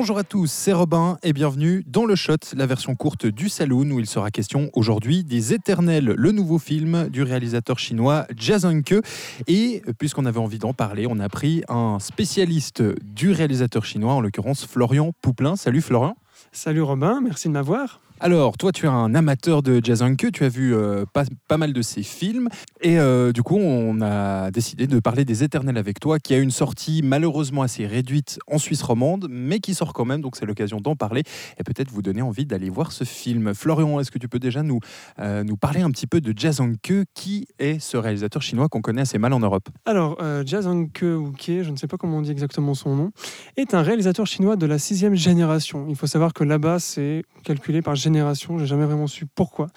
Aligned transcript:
Bonjour 0.00 0.16
à 0.16 0.24
tous, 0.24 0.50
c'est 0.50 0.72
Robin 0.72 1.18
et 1.22 1.34
bienvenue 1.34 1.84
dans 1.86 2.06
le 2.06 2.14
Shot, 2.14 2.54
la 2.56 2.64
version 2.64 2.94
courte 2.94 3.26
du 3.26 3.50
Saloon 3.50 3.90
où 3.90 4.00
il 4.00 4.06
sera 4.06 4.30
question 4.30 4.70
aujourd'hui 4.72 5.24
des 5.24 5.52
Éternels, 5.52 6.14
le 6.16 6.32
nouveau 6.32 6.58
film 6.58 7.10
du 7.10 7.22
réalisateur 7.22 7.78
chinois 7.78 8.26
Jason 8.34 8.80
Ke. 8.80 9.02
Et 9.46 9.82
puisqu'on 9.98 10.24
avait 10.24 10.38
envie 10.38 10.58
d'en 10.58 10.72
parler, 10.72 11.06
on 11.06 11.18
a 11.18 11.28
pris 11.28 11.64
un 11.68 11.98
spécialiste 12.00 12.82
du 13.04 13.32
réalisateur 13.32 13.84
chinois, 13.84 14.14
en 14.14 14.22
l'occurrence 14.22 14.64
Florian 14.64 15.12
Pouplin. 15.20 15.54
Salut 15.54 15.82
Florian. 15.82 16.16
Salut 16.50 16.80
Robin, 16.80 17.20
merci 17.20 17.48
de 17.48 17.52
m'avoir. 17.52 18.00
Alors, 18.22 18.58
toi, 18.58 18.70
tu 18.70 18.84
es 18.84 18.88
un 18.88 19.14
amateur 19.14 19.62
de 19.62 19.80
Jason 19.82 20.14
Ke, 20.14 20.30
tu 20.30 20.44
as 20.44 20.50
vu 20.50 20.74
euh, 20.74 21.06
pas, 21.10 21.24
pas, 21.48 21.56
mal 21.56 21.72
de 21.72 21.80
ses 21.80 22.02
films, 22.02 22.50
et 22.82 22.98
euh, 22.98 23.32
du 23.32 23.42
coup, 23.42 23.56
on 23.56 24.02
a 24.02 24.50
décidé 24.50 24.86
de 24.86 25.00
parler 25.00 25.24
des 25.24 25.42
Éternels 25.42 25.78
avec 25.78 26.00
toi, 26.00 26.18
qui 26.18 26.34
a 26.34 26.38
une 26.38 26.50
sortie 26.50 27.00
malheureusement 27.02 27.62
assez 27.62 27.86
réduite 27.86 28.38
en 28.46 28.58
Suisse 28.58 28.82
romande, 28.82 29.26
mais 29.30 29.58
qui 29.58 29.72
sort 29.72 29.94
quand 29.94 30.04
même, 30.04 30.20
donc 30.20 30.36
c'est 30.36 30.44
l'occasion 30.44 30.82
d'en 30.82 30.96
parler, 30.96 31.22
et 31.58 31.64
peut-être 31.64 31.90
vous 31.90 32.02
donner 32.02 32.20
envie 32.20 32.44
d'aller 32.44 32.68
voir 32.68 32.92
ce 32.92 33.04
film. 33.04 33.54
Florian, 33.54 33.98
est-ce 34.00 34.10
que 34.10 34.18
tu 34.18 34.28
peux 34.28 34.38
déjà 34.38 34.62
nous, 34.62 34.80
euh, 35.18 35.42
nous 35.42 35.56
parler 35.56 35.80
un 35.80 35.90
petit 35.90 36.06
peu 36.06 36.20
de 36.20 36.34
Jason 36.36 36.74
Ke 36.82 37.06
Qui 37.14 37.48
est 37.58 37.80
ce 37.80 37.96
réalisateur 37.96 38.42
chinois 38.42 38.68
qu'on 38.68 38.82
connaît 38.82 39.00
assez 39.00 39.16
mal 39.16 39.32
en 39.32 39.40
Europe? 39.40 39.70
Alors, 39.86 40.18
Jason 40.44 40.90
Ke 40.92 41.16
ou 41.16 41.32
Ke, 41.32 41.62
je 41.62 41.70
ne 41.70 41.76
sais 41.76 41.86
pas 41.86 41.96
comment 41.96 42.18
on 42.18 42.22
dit 42.22 42.32
exactement 42.32 42.74
son 42.74 42.96
nom, 42.96 43.12
est 43.56 43.72
un 43.72 43.80
réalisateur 43.80 44.26
chinois 44.26 44.56
de 44.56 44.66
la 44.66 44.78
sixième 44.78 45.14
génération. 45.14 45.86
Il 45.88 45.96
faut 45.96 46.06
savoir 46.06 46.34
que 46.34 46.44
là-bas, 46.44 46.80
c'est 46.80 47.22
calculé 47.44 47.80
par 47.80 47.94
génération 47.94 48.09
génération, 48.14 48.58
j'ai 48.58 48.66
jamais 48.66 48.86
vraiment 48.86 49.06
su 49.06 49.26
pourquoi. 49.26 49.68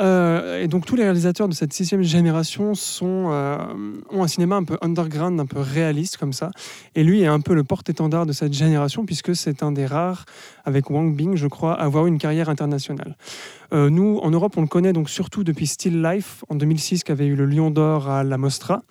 Euh, 0.00 0.60
et 0.60 0.66
donc 0.66 0.86
tous 0.86 0.96
les 0.96 1.04
réalisateurs 1.04 1.48
de 1.48 1.54
cette 1.54 1.72
sixième 1.72 2.02
génération 2.02 2.74
sont, 2.74 3.30
euh, 3.30 3.58
ont 4.10 4.24
un 4.24 4.26
cinéma 4.26 4.56
un 4.56 4.64
peu 4.64 4.76
underground, 4.80 5.38
un 5.38 5.46
peu 5.46 5.60
réaliste 5.60 6.16
comme 6.16 6.32
ça. 6.32 6.50
Et 6.94 7.04
lui 7.04 7.22
est 7.22 7.26
un 7.26 7.40
peu 7.40 7.54
le 7.54 7.62
porte-étendard 7.62 8.26
de 8.26 8.32
cette 8.32 8.52
génération 8.52 9.06
puisque 9.06 9.36
c'est 9.36 9.62
un 9.62 9.70
des 9.70 9.86
rares, 9.86 10.24
avec 10.64 10.90
Wang 10.90 11.14
Bing, 11.14 11.36
je 11.36 11.46
crois, 11.46 11.74
à 11.74 11.84
avoir 11.84 12.06
une 12.06 12.18
carrière 12.18 12.48
internationale. 12.48 13.16
Euh, 13.72 13.88
nous, 13.88 14.18
en 14.22 14.30
Europe, 14.30 14.54
on 14.56 14.62
le 14.62 14.66
connaît 14.66 14.92
donc 14.92 15.08
surtout 15.08 15.44
depuis 15.44 15.66
Still 15.66 16.02
Life 16.02 16.44
en 16.48 16.56
2006, 16.56 17.04
qui 17.04 17.12
avait 17.12 17.26
eu 17.26 17.36
le 17.36 17.46
Lion 17.46 17.70
d'Or 17.70 18.08
à 18.08 18.24
la 18.24 18.38
Mostra. 18.38 18.82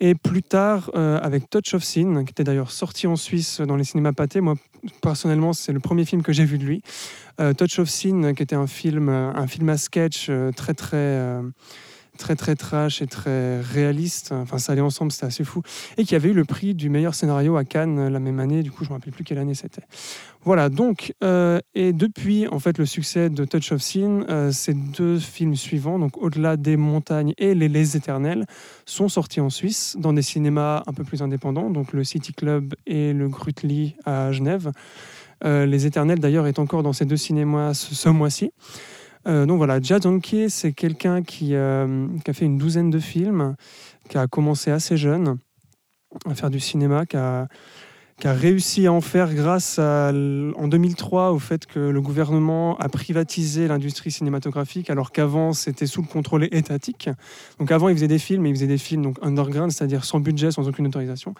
Et 0.00 0.14
plus 0.14 0.44
tard, 0.44 0.92
avec 0.94 1.50
Touch 1.50 1.74
of 1.74 1.82
Sin, 1.82 2.24
qui 2.24 2.30
était 2.30 2.44
d'ailleurs 2.44 2.70
sorti 2.70 3.08
en 3.08 3.16
Suisse 3.16 3.60
dans 3.60 3.74
les 3.74 3.82
cinémas 3.82 4.12
pâtés. 4.12 4.40
Moi, 4.40 4.54
personnellement, 5.02 5.52
c'est 5.52 5.72
le 5.72 5.80
premier 5.80 6.04
film 6.04 6.22
que 6.22 6.32
j'ai 6.32 6.44
vu 6.44 6.56
de 6.56 6.64
lui. 6.64 6.82
Euh, 7.40 7.52
Touch 7.52 7.78
of 7.78 7.88
Sin, 7.88 8.34
qui 8.34 8.42
était 8.42 8.56
un 8.56 8.66
film, 8.66 9.08
euh, 9.08 9.32
un 9.32 9.46
film 9.46 9.68
à 9.68 9.76
sketch 9.76 10.26
euh, 10.28 10.50
très 10.50 10.74
très 10.74 11.40
très 12.18 12.34
très 12.34 12.56
trash 12.56 13.00
et 13.00 13.06
très 13.06 13.60
réaliste. 13.60 14.32
Enfin, 14.32 14.58
ça 14.58 14.72
allait 14.72 14.80
ensemble, 14.80 15.12
c'était 15.12 15.26
assez 15.26 15.44
fou. 15.44 15.62
Et 15.98 16.04
qui 16.04 16.16
avait 16.16 16.30
eu 16.30 16.32
le 16.32 16.44
prix 16.44 16.74
du 16.74 16.90
meilleur 16.90 17.14
scénario 17.14 17.56
à 17.56 17.62
Cannes 17.62 18.08
la 18.08 18.18
même 18.18 18.40
année. 18.40 18.64
Du 18.64 18.72
coup, 18.72 18.82
je 18.82 18.88
ne 18.88 18.94
me 18.94 18.98
rappelle 18.98 19.12
plus 19.12 19.22
quelle 19.22 19.38
année 19.38 19.54
c'était. 19.54 19.84
Voilà. 20.42 20.68
Donc, 20.68 21.14
et 21.22 21.92
depuis 21.92 22.48
en 22.48 22.58
fait 22.58 22.76
le 22.76 22.86
succès 22.86 23.30
de 23.30 23.44
Touch 23.44 23.70
of 23.70 23.80
Sin, 23.80 24.50
ces 24.50 24.74
deux 24.74 25.20
films 25.20 25.54
suivants, 25.54 26.00
donc 26.00 26.20
Au-delà 26.20 26.56
des 26.56 26.76
montagnes 26.76 27.34
et 27.38 27.54
Les 27.54 27.68
Les 27.68 27.96
Éternels, 27.96 28.46
sont 28.84 29.08
sortis 29.08 29.40
en 29.40 29.50
Suisse 29.50 29.96
dans 29.96 30.12
des 30.12 30.22
cinémas 30.22 30.82
un 30.88 30.92
peu 30.92 31.04
plus 31.04 31.22
indépendants, 31.22 31.70
donc 31.70 31.92
le 31.92 32.02
City 32.02 32.32
Club 32.32 32.74
et 32.84 33.12
le 33.12 33.28
Grutli 33.28 33.94
à 34.04 34.32
Genève. 34.32 34.72
Euh, 35.44 35.66
Les 35.66 35.86
Éternels, 35.86 36.18
d'ailleurs, 36.18 36.46
est 36.46 36.58
encore 36.58 36.82
dans 36.82 36.92
ces 36.92 37.04
deux 37.04 37.16
cinémas 37.16 37.74
ce, 37.74 38.08
mois-ci. 38.08 38.52
Euh, 39.26 39.46
donc 39.46 39.58
voilà, 39.58 39.80
Jia 39.80 40.00
Zhangke, 40.00 40.48
c'est 40.48 40.72
quelqu'un 40.72 41.22
qui, 41.22 41.54
euh, 41.54 42.06
qui, 42.24 42.30
a 42.30 42.34
fait 42.34 42.44
une 42.44 42.58
douzaine 42.58 42.90
de 42.90 42.98
films, 42.98 43.56
qui 44.08 44.18
a 44.18 44.26
commencé 44.26 44.70
assez 44.70 44.96
jeune 44.96 45.38
à 46.24 46.34
faire 46.34 46.50
du 46.50 46.60
cinéma, 46.60 47.04
qui 47.06 47.16
a, 47.16 47.48
qui 48.18 48.26
a 48.26 48.32
réussi 48.32 48.86
à 48.86 48.92
en 48.92 49.00
faire 49.00 49.32
grâce 49.32 49.78
à, 49.78 50.10
en 50.10 50.68
2003 50.68 51.30
au 51.30 51.38
fait 51.38 51.66
que 51.66 51.78
le 51.78 52.00
gouvernement 52.00 52.76
a 52.78 52.88
privatisé 52.88 53.68
l'industrie 53.68 54.10
cinématographique 54.10 54.90
alors 54.90 55.12
qu'avant 55.12 55.52
c'était 55.52 55.86
sous 55.86 56.02
le 56.02 56.08
contrôle 56.08 56.44
étatique. 56.50 57.08
Donc 57.60 57.70
avant 57.70 57.88
il 57.88 57.94
faisait 57.94 58.08
des 58.08 58.18
films, 58.18 58.42
mais 58.42 58.50
il 58.50 58.56
faisait 58.56 58.66
des 58.66 58.78
films 58.78 59.02
donc 59.02 59.18
underground, 59.22 59.70
c'est-à-dire 59.70 60.04
sans 60.04 60.18
budget, 60.18 60.50
sans 60.50 60.68
aucune 60.68 60.88
autorisation. 60.88 61.34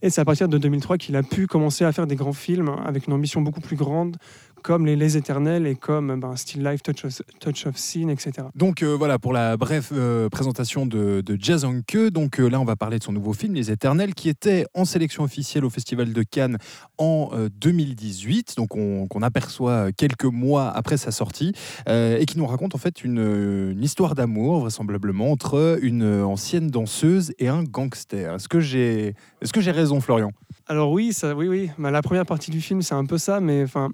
Et 0.00 0.08
c'est 0.08 0.20
à 0.20 0.24
partir 0.24 0.48
de 0.48 0.56
2003 0.56 0.96
qu'il 0.96 1.16
a 1.16 1.22
pu 1.22 1.46
commencer 1.46 1.84
à 1.84 1.92
faire 1.92 2.06
des 2.06 2.16
grands 2.16 2.32
films 2.32 2.70
avec 2.84 3.06
une 3.06 3.12
ambition 3.12 3.42
beaucoup 3.42 3.60
plus 3.60 3.76
grande, 3.76 4.16
comme 4.62 4.86
Les, 4.86 4.96
Les 4.96 5.16
Éternels 5.16 5.66
et 5.66 5.74
comme 5.74 6.18
ben, 6.18 6.36
Still 6.36 6.64
Life, 6.64 6.82
Touch 6.82 7.04
of, 7.04 7.22
Touch 7.40 7.66
of 7.66 7.76
Scene, 7.76 8.08
etc. 8.08 8.46
Donc 8.54 8.82
euh, 8.82 8.94
voilà 8.96 9.18
pour 9.18 9.32
la 9.32 9.56
brève 9.56 9.90
euh, 9.92 10.28
présentation 10.28 10.86
de, 10.86 11.20
de 11.20 11.36
Jason 11.38 11.82
Ke. 11.86 12.08
Donc 12.08 12.40
euh, 12.40 12.48
là, 12.48 12.60
on 12.60 12.64
va 12.64 12.76
parler 12.76 12.98
de 12.98 13.04
son 13.04 13.12
nouveau 13.12 13.32
film, 13.32 13.54
Les 13.54 13.70
Éternels, 13.70 14.14
qui 14.14 14.28
était 14.28 14.64
en 14.74 14.84
sélection 14.84 15.24
officielle 15.24 15.64
au 15.64 15.70
Festival 15.70 16.12
de 16.12 16.22
Cannes 16.22 16.58
en 16.98 17.30
2018, 17.60 18.54
donc 18.56 18.68
qu'on 18.68 19.22
aperçoit 19.22 19.92
quelques 19.92 20.24
mois 20.24 20.70
après 20.70 20.96
sa 20.96 21.10
sortie, 21.10 21.52
et 21.88 22.24
qui 22.26 22.38
nous 22.38 22.46
raconte 22.46 22.74
en 22.74 22.78
fait 22.78 23.02
une, 23.02 23.72
une 23.72 23.82
histoire 23.82 24.14
d'amour, 24.14 24.60
vraisemblablement, 24.60 25.32
entre 25.32 25.78
une 25.82 26.04
ancienne 26.22 26.68
danseuse 26.68 27.32
et 27.38 27.48
un 27.48 27.64
gangster. 27.64 28.34
Est-ce 28.34 28.48
que 28.48 28.60
j'ai 28.60 29.14
est 29.42 29.70
raison, 29.70 30.00
Florian? 30.00 30.32
Alors 30.68 30.92
oui, 30.92 31.12
ça, 31.12 31.34
oui, 31.34 31.48
oui. 31.48 31.70
Bah, 31.78 31.90
la 31.90 32.02
première 32.02 32.26
partie 32.26 32.50
du 32.50 32.60
film, 32.60 32.82
c'est 32.82 32.94
un 32.94 33.04
peu 33.04 33.18
ça, 33.18 33.40
mais 33.40 33.64
enfin, 33.64 33.90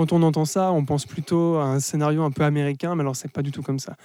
quand 0.00 0.14
on 0.14 0.22
entend 0.22 0.46
ça, 0.46 0.72
on 0.72 0.86
pense 0.86 1.04
plutôt 1.04 1.56
à 1.56 1.64
un 1.64 1.78
scénario 1.78 2.22
un 2.22 2.30
peu 2.30 2.42
américain, 2.42 2.94
mais 2.94 3.02
alors 3.02 3.16
c'est 3.16 3.30
pas 3.30 3.42
du 3.42 3.50
tout 3.50 3.62
comme 3.62 3.78
ça. 3.78 3.96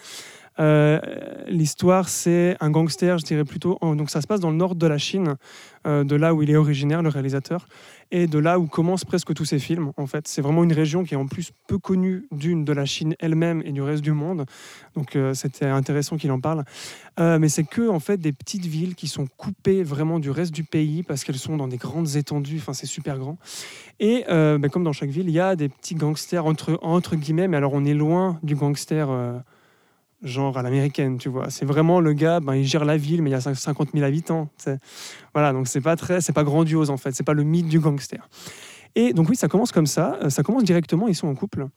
Euh, 0.60 1.00
l'histoire, 1.48 2.08
c'est 2.08 2.56
un 2.60 2.70
gangster, 2.70 3.18
je 3.18 3.26
dirais 3.26 3.46
plutôt. 3.46 3.78
Donc 3.82 4.10
ça 4.10 4.22
se 4.22 4.28
passe 4.28 4.40
dans 4.40 4.52
le 4.52 4.58
nord 4.58 4.76
de 4.76 4.88
la 4.88 4.98
Chine, 4.98 5.36
euh, 5.86 6.04
de 6.04 6.16
là 6.16 6.34
où 6.34 6.42
il 6.42 6.50
est 6.50 6.56
originaire, 6.56 7.02
le 7.02 7.10
réalisateur, 7.10 7.68
et 8.12 8.28
de 8.28 8.40
là 8.40 8.60
où 8.60 8.68
commencent 8.68 9.06
presque 9.06 9.34
tous 9.34 9.46
ses 9.46 9.60
films. 9.60 9.92
En 9.98 10.08
fait, 10.08 10.28
c'est 10.28 10.42
vraiment 10.42 10.64
une 10.64 10.74
région 10.74 11.04
qui 11.04 11.14
est 11.14 11.18
en 11.18 11.28
plus 11.28 11.52
peu 11.68 11.78
connue 11.78 12.26
d'une 12.32 12.64
de 12.64 12.74
la 12.74 12.86
Chine 12.86 13.16
elle-même 13.20 13.62
et 13.66 13.72
du 13.72 13.82
reste 13.82 14.02
du 14.02 14.14
monde. 14.14 14.46
Donc 14.96 15.16
euh, 15.16 15.34
c'était 15.34 15.66
intéressant 15.66 16.18
qu'il 16.18 16.32
en 16.32 16.40
parle. 16.40 16.64
mais 17.18 17.50
c'est 17.50 17.64
que 17.64 17.90
en 17.90 18.00
fait 18.00 18.18
des 18.18 18.34
petites 18.34 18.66
villes 18.66 18.96
qui 18.96 19.08
sont 19.08 19.28
coupées 19.38 19.84
vraiment 19.84 20.20
du 20.20 20.30
reste 20.30 20.54
du 20.54 20.64
pays 20.64 21.04
parce 21.04 21.24
qu'elles 21.24 21.38
sont 21.38 21.58
dans 21.58 21.68
des 21.68 21.78
grandes 21.78 22.16
étendues. 22.16 22.58
Enfin, 22.58 22.74
c'est 22.74 22.86
super 22.86 23.18
grand. 23.18 23.38
Et 24.00 24.24
ben, 24.28 24.70
comme 24.70 24.84
dans 24.84 24.94
chaque 24.94 25.10
ville, 25.10 25.28
il 25.28 25.34
y 25.34 25.40
a 25.40 25.56
des 25.56 25.70
petits 25.70 25.96
gangsters 25.96 26.46
entre 26.46 26.80
entre 26.82 27.16
guillemets. 27.16 27.48
Mais 27.48 27.58
alors 27.58 27.74
on 27.74 27.86
est 27.86 27.94
loin 27.94 28.40
du 28.44 28.56
gangster 28.56 29.10
genre 30.26 30.58
à 30.58 30.62
l'américaine, 30.62 31.18
tu 31.18 31.30
vois. 31.30 31.50
C'est 31.50 31.66
vraiment 31.66 32.02
le 32.02 32.14
gars, 32.14 32.42
ben, 32.42 32.56
il 32.56 32.66
gère 32.66 32.84
la 32.84 32.98
ville, 32.98 33.22
mais 33.22 33.30
il 33.30 33.34
y 33.34 33.36
a 33.36 33.42
50 33.42 33.90
000 33.94 34.04
habitants. 34.04 34.50
Voilà, 35.34 35.54
donc 35.54 35.68
c'est 35.68 35.82
pas 35.82 35.96
très, 35.96 36.20
c'est 36.20 36.34
pas 36.34 36.44
grandiose 36.44 36.90
en 36.90 36.98
fait. 36.98 37.14
C'est 37.14 37.24
pas 37.24 37.34
le 37.34 37.44
mythe 37.44 37.68
du 37.68 37.80
gangster. 37.80 38.28
Et 38.96 39.14
donc 39.14 39.30
oui, 39.30 39.36
ça 39.36 39.48
commence 39.48 39.72
comme 39.72 39.86
ça. 39.86 40.18
Euh, 40.24 40.30
ça 40.30 40.42
commence 40.42 40.64
directement. 40.64 41.08
Ils 41.08 41.16
sont 41.16 41.28
en 41.28 41.36
couple 41.36 41.68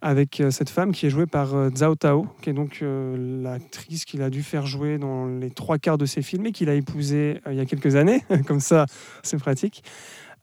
avec 0.00 0.40
euh, 0.40 0.50
cette 0.50 0.70
femme 0.70 0.92
qui 0.92 1.06
est 1.06 1.10
jouée 1.10 1.26
par 1.26 1.54
euh, 1.54 1.70
Zhao 1.70 1.94
Tao, 1.94 2.26
qui 2.40 2.50
est 2.50 2.54
donc 2.54 2.82
l'actrice 2.82 4.04
qu'il 4.04 4.22
a 4.22 4.30
dû 4.30 4.42
faire 4.42 4.66
jouer 4.66 4.98
dans 4.98 5.26
les 5.26 5.50
trois 5.50 5.78
quarts 5.78 5.98
de 5.98 6.06
ses 6.06 6.22
films 6.22 6.46
et 6.46 6.52
qu'il 6.52 6.68
a 6.70 6.74
épousé 6.74 7.40
il 7.50 7.54
y 7.54 7.60
a 7.60 7.66
quelques 7.66 7.96
années. 7.96 8.24
comme 8.46 8.60
ça, 8.60 8.86
c'est 9.22 9.38
pratique. 9.38 9.82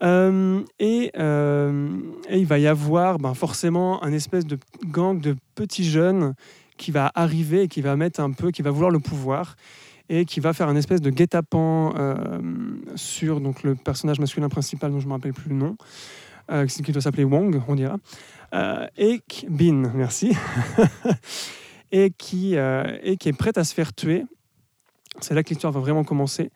et, 0.03 1.11
et, 1.13 2.37
il 2.37 2.45
va 2.45 2.59
y 2.59 2.67
avoir 2.67 3.17
ben, 3.17 3.33
forcément 3.33 4.03
un 4.03 4.13
espèce 4.13 4.45
de 4.45 4.57
gang 4.85 5.19
de 5.19 5.35
petits 5.55 5.83
jeunes 5.83 6.33
qui 6.81 6.89
va 6.89 7.11
arriver 7.13 7.67
qui 7.67 7.81
va 7.81 7.95
mettre 7.95 8.19
un 8.19 8.31
peu, 8.31 8.49
qui 8.49 8.63
va 8.63 8.71
vouloir 8.71 8.89
le 8.89 8.99
pouvoir 8.99 9.55
et 10.09 10.25
qui 10.25 10.39
va 10.39 10.51
faire 10.51 10.67
un 10.67 10.75
espèce 10.75 10.99
de 10.99 11.11
guet-apens 11.11 11.93
euh, 11.95 12.41
sur 12.95 13.39
donc, 13.39 13.61
le 13.61 13.75
personnage 13.75 14.19
masculin 14.19 14.49
principal 14.49 14.91
dont 14.91 14.99
je 14.99 15.05
ne 15.05 15.09
me 15.09 15.13
rappelle 15.13 15.33
plus 15.33 15.51
le 15.51 15.55
nom, 15.55 15.77
euh, 16.51 16.65
qui 16.65 16.91
doit 16.91 17.03
s'appeler 17.03 17.23
Wong, 17.23 17.61
on 17.67 17.75
dira, 17.75 17.97
euh, 18.55 18.87
et 18.97 19.21
Bin, 19.47 19.91
merci, 19.93 20.35
et, 21.91 22.11
qui, 22.17 22.55
et 22.55 23.15
qui 23.17 23.29
est 23.29 23.37
prête 23.37 23.59
à 23.59 23.63
se 23.63 23.75
faire 23.75 23.93
tuer. 23.93 24.25
C'est 25.19 25.35
là 25.35 25.43
que 25.43 25.49
l'histoire 25.49 25.71
va 25.71 25.81
vraiment 25.81 26.03
commencer 26.03 26.49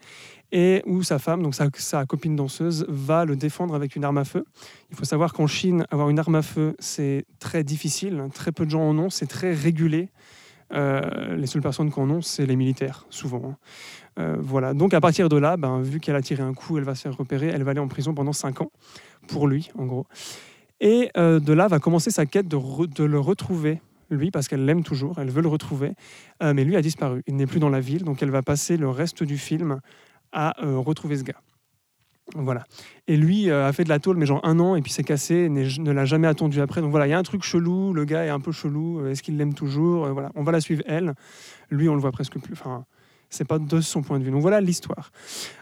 et 0.56 0.82
où 0.86 1.04
sa 1.04 1.20
femme, 1.20 1.44
donc 1.44 1.54
sa, 1.54 2.06
copine 2.06 2.38
danseuse, 2.38 2.86
va 2.88 3.26
le 3.26 3.36
défendre 3.36 3.76
avec 3.76 3.98
une 3.98 4.06
arme 4.06 4.18
à 4.18 4.24
feu. 4.24 4.46
Il 4.90 4.96
faut 4.96 5.04
savoir 5.04 5.34
qu'en 5.34 5.48
Chine, 5.48 5.86
avoir 5.92 6.10
une 6.10 6.18
arme 6.18 6.36
à 6.36 6.42
feu, 6.42 6.78
c'est 6.80 7.26
très 7.40 7.66
difficile. 7.66 8.24
Très 8.34 8.54
peu 8.54 8.66
de 8.66 8.72
gens 8.72 8.88
en 8.88 8.98
ont, 8.98 9.10
c'est 9.10 9.28
très 9.28 9.54
régulé. 9.54 10.08
Euh, 10.74 11.36
les 11.36 11.46
seules 11.46 11.62
personnes 11.62 11.92
qui 11.92 12.00
en 12.00 12.10
ont, 12.10 12.22
c'est 12.22 12.46
les 12.46 12.56
militaires, 12.56 13.06
souvent. 13.10 13.42
Hein. 13.46 13.58
Euh, 14.18 14.38
voilà. 14.40 14.74
Donc 14.74 14.94
à 14.94 15.02
partir 15.02 15.28
de 15.28 15.36
là, 15.36 15.58
ben, 15.58 15.82
vu 15.82 16.00
qu'elle 16.00 16.16
a 16.16 16.22
tiré 16.22 16.42
un 16.42 16.54
coup, 16.54 16.78
elle 16.78 16.86
va 16.86 16.96
se 16.96 17.02
faire 17.02 17.18
repérer, 17.18 17.48
elle 17.48 17.64
va 17.64 17.72
aller 17.72 17.82
en 17.82 17.90
prison 17.90 18.14
pendant 18.14 18.32
5 18.32 18.62
ans, 18.62 18.72
pour 19.28 19.50
lui, 19.50 19.72
en 19.78 19.86
gros. 19.86 20.08
Et 20.80 21.12
euh, 21.18 21.42
de 21.42 21.52
là 21.52 21.68
va 21.68 21.80
commencer 21.80 22.12
sa 22.12 22.26
quête 22.26 22.48
de 22.48 23.04
le 23.04 23.20
retrouver, 23.20 23.82
lui, 24.10 24.32
parce 24.32 24.48
qu'elle 24.48 24.64
l'aime 24.64 24.84
toujours, 24.84 25.20
elle 25.20 25.32
veut 25.32 25.42
le 25.42 25.50
retrouver. 25.50 25.96
mais 26.42 26.64
lui 26.64 26.78
a 26.78 26.82
disparu, 26.82 27.24
il 27.28 27.36
n'est 27.36 27.48
plus 27.48 27.60
dans 27.60 27.70
la 27.70 27.82
ville, 27.82 28.06
donc 28.06 28.24
elle 28.24 28.32
va 28.32 28.42
passer 28.42 28.78
le 28.78 28.90
reste 28.90 29.22
du 29.22 29.38
film 29.38 29.82
à 30.32 30.64
euh, 30.64 30.78
retrouver 30.78 31.18
ce 31.18 31.24
gars. 31.24 31.42
Voilà. 32.34 32.66
Et 33.08 33.18
lui 33.18 33.50
euh, 33.50 33.68
a 33.68 33.74
fait 33.74 33.84
de 33.84 33.90
la 33.90 34.00
tôle, 34.00 34.18
mais 34.18 34.26
genre 34.26 34.42
un 34.44 34.60
an, 34.60 34.76
et 34.76 34.82
puis 34.82 34.92
s'est 34.92 35.04
cassé, 35.04 35.48
ne 35.48 35.92
l'a 35.92 36.06
jamais 36.06 36.28
attendu 36.28 36.60
après. 36.60 36.82
Donc 36.82 36.90
voilà, 36.90 37.06
il 37.08 37.12
y 37.12 37.14
a 37.14 37.20
un 37.20 37.24
truc 37.24 37.44
chelou, 37.44 37.94
le 37.94 38.04
gars 38.06 38.26
est 38.26 38.30
un 38.30 38.40
peu 38.40 38.52
chelou, 38.52 39.00
euh, 39.00 39.12
est-ce 39.12 39.22
qu'il 39.22 39.38
l'aime 39.38 39.54
toujours 39.54 40.08
Voilà, 40.08 40.32
on 40.36 40.44
va 40.44 40.52
la 40.52 40.60
suivre 40.60 40.82
elle. 40.88 41.14
Lui, 41.70 41.88
on 41.88 41.94
le 41.94 42.02
voit 42.02 42.12
presque 42.12 42.40
plus. 42.40 42.54
Enfin, 42.54 42.86
c'est 43.30 43.46
pas 43.46 43.60
de 43.60 43.80
son 43.80 44.02
point 44.02 44.18
de 44.20 44.24
vue. 44.24 44.32
Donc 44.32 44.42
voilà 44.42 44.62
l'histoire. 44.62 45.12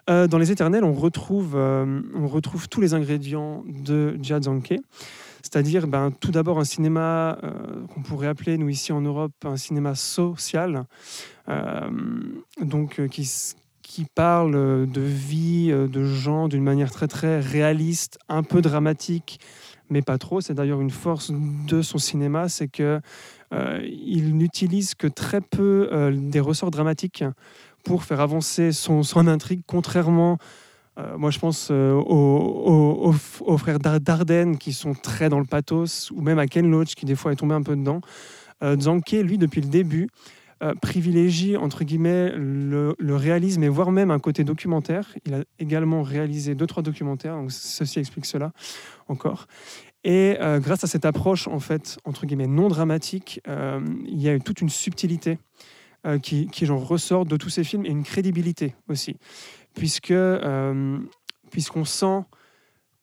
Dans 0.07 0.37
Les 0.37 0.51
Éternels, 0.51 0.83
on 0.83 0.93
retrouve, 0.93 1.55
on 1.55 2.27
retrouve 2.27 2.67
tous 2.69 2.81
les 2.81 2.93
ingrédients 2.93 3.63
de 3.65 4.17
Jadzanke. 4.21 4.75
C'est-à-dire, 5.41 5.87
ben, 5.87 6.11
tout 6.11 6.31
d'abord, 6.31 6.59
un 6.59 6.65
cinéma 6.65 7.39
qu'on 7.93 8.01
pourrait 8.01 8.27
appeler, 8.27 8.57
nous 8.57 8.69
ici 8.69 8.91
en 8.91 9.01
Europe, 9.01 9.33
un 9.45 9.55
cinéma 9.55 9.95
social, 9.95 10.85
donc 12.61 13.07
qui, 13.07 13.25
qui 13.93 14.05
parle 14.15 14.55
euh, 14.55 14.85
de 14.87 15.01
vie, 15.01 15.69
euh, 15.69 15.87
de 15.87 16.03
gens 16.03 16.47
d'une 16.47 16.63
manière 16.63 16.89
très 16.89 17.07
très 17.07 17.39
réaliste, 17.39 18.17
un 18.27 18.41
peu 18.41 18.59
dramatique, 18.59 19.39
mais 19.91 20.01
pas 20.01 20.17
trop. 20.17 20.41
C'est 20.41 20.55
d'ailleurs 20.55 20.81
une 20.81 20.89
force 20.89 21.31
de 21.31 21.83
son 21.83 21.99
cinéma, 21.99 22.49
c'est 22.49 22.67
que 22.67 22.99
euh, 23.53 23.87
il 23.87 24.35
n'utilise 24.35 24.95
que 24.95 25.05
très 25.05 25.41
peu 25.41 26.11
des 26.11 26.39
ressorts 26.39 26.71
dramatiques 26.71 27.23
pour 27.83 28.03
faire 28.03 28.19
avancer 28.19 28.71
son, 28.71 29.03
intrigue, 29.27 29.61
contrairement, 29.67 30.39
moi 31.17 31.29
je 31.29 31.37
pense 31.37 31.69
aux, 31.69 33.13
frères 33.59 33.77
Dar- 33.77 33.99
Dardenne 33.99 34.57
qui 34.57 34.73
sont 34.73 34.95
très 34.95 35.29
dans 35.29 35.39
le 35.39 35.45
pathos, 35.45 36.09
ou 36.09 36.21
même 36.21 36.39
à 36.39 36.47
Ken 36.47 36.67
Loach 36.67 36.95
qui 36.95 37.05
des 37.05 37.15
fois 37.15 37.31
est 37.31 37.35
tombé 37.35 37.53
un 37.53 37.61
peu 37.61 37.75
dedans. 37.75 38.01
Euh, 38.63 38.79
Zanke, 38.79 39.11
lui, 39.11 39.37
depuis 39.37 39.61
le 39.61 39.67
début, 39.67 40.07
euh, 40.63 40.75
privilégie 40.75 41.57
entre 41.57 41.83
guillemets 41.83 42.31
le, 42.35 42.95
réalisme 43.15 43.63
et 43.63 43.69
voire 43.69 43.91
même 43.91 44.11
un 44.11 44.19
côté 44.19 44.45
documentaire. 44.45 45.13
Il 45.25 45.33
a 45.33 45.43
également 45.59 46.03
réalisé 46.03 46.55
deux 46.55 46.67
trois 46.67 46.81
documentaires, 46.81 47.35
donc 47.35 47.51
ceci 47.51 47.99
explique 47.99 48.25
cela 48.25 48.53
encore. 49.09 49.47
Et 50.05 50.37
euh, 50.39 50.59
grâce 50.59 50.85
à 50.85 50.87
cette 50.87 51.03
approche 51.03 51.47
en 51.49 51.59
fait 51.59 51.97
entre 52.05 52.25
guillemets 52.25 52.47
non 52.47 52.69
dramatique, 52.69 53.41
euh, 53.49 53.81
il 54.05 54.21
y 54.21 54.29
a 54.29 54.39
toute 54.39 54.61
une 54.61 54.69
subtilité 54.69 55.37
qui, 56.21 56.47
qui 56.47 56.65
genre 56.65 56.85
ressort 56.85 57.25
de 57.25 57.37
tous 57.37 57.49
ces 57.49 57.63
films 57.63 57.85
et 57.85 57.89
une 57.89 58.03
crédibilité 58.03 58.75
aussi, 58.89 59.15
puisque 59.73 60.13
puisqu'on 61.49 61.85
sent 61.85 62.23